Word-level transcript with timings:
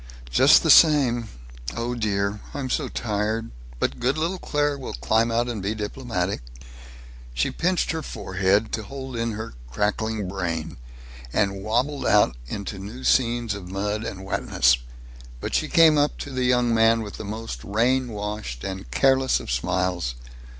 "Just 0.31 0.63
the 0.63 0.71
same 0.71 1.29
Oh 1.77 1.93
dear, 1.93 2.39
I'm 2.55 2.71
so 2.71 2.87
tired. 2.89 3.51
But 3.77 3.99
good 3.99 4.17
little 4.17 4.39
Claire 4.39 4.75
will 4.75 4.93
climb 4.95 5.29
out 5.29 5.47
and 5.47 5.61
be 5.61 5.75
diplomatic." 5.75 6.41
She 7.35 7.51
pinched 7.51 7.91
her 7.91 8.01
forehead, 8.01 8.71
to 8.71 8.81
hold 8.81 9.15
in 9.15 9.33
her 9.33 9.53
cracking 9.69 10.27
brain, 10.27 10.77
and 11.31 11.61
wabbled 11.63 12.07
out 12.07 12.35
into 12.47 12.79
new 12.79 13.03
scenes 13.03 13.53
of 13.53 13.69
mud 13.69 14.03
and 14.03 14.25
wetness, 14.25 14.75
but 15.39 15.53
she 15.53 15.67
came 15.67 15.99
up 15.99 16.17
to 16.17 16.31
the 16.31 16.45
young 16.45 16.73
man 16.73 17.03
with 17.03 17.17
the 17.17 17.23
most 17.23 17.63
rain 17.63 18.07
washed 18.11 18.63
and 18.63 18.89
careless 18.89 19.39
of 19.39 19.51
smiles. 19.51 20.15